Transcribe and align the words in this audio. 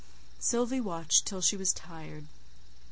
Sylvie 0.39 0.81
watched 0.81 1.27
till 1.27 1.41
she 1.41 1.55
was 1.55 1.71
tired. 1.71 2.25